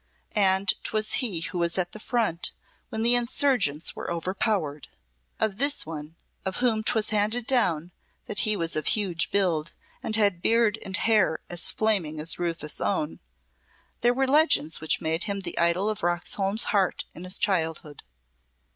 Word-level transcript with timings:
And 0.31 0.73
'twas 0.81 1.13
he 1.17 1.41
who 1.41 1.59
was 1.59 1.77
at 1.77 1.91
the 1.91 1.99
front 1.99 2.53
when 2.89 3.03
the 3.03 3.13
insurgents 3.13 3.95
were 3.95 4.09
overpowered. 4.11 4.87
Of 5.39 5.59
this 5.59 5.85
one, 5.85 6.15
of 6.43 6.57
whom 6.57 6.81
'twas 6.81 7.11
handed 7.11 7.45
down 7.45 7.91
that 8.25 8.39
he 8.39 8.55
was 8.57 8.75
of 8.75 8.87
huge 8.87 9.29
build, 9.29 9.73
and 10.01 10.15
had 10.15 10.41
beard 10.41 10.79
and 10.83 10.97
hair 10.97 11.37
as 11.51 11.69
flaming 11.69 12.19
as 12.19 12.39
Rufus's 12.39 12.81
own, 12.81 13.19
there 13.99 14.11
were 14.15 14.25
legends 14.25 14.81
which 14.81 15.01
made 15.01 15.25
him 15.25 15.41
the 15.41 15.55
idol 15.59 15.87
of 15.87 16.01
Roxholm's 16.01 16.63
heart 16.73 17.05
in 17.13 17.23
his 17.23 17.37
childhood. 17.37 18.01